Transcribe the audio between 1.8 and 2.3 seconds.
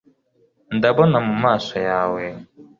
yawe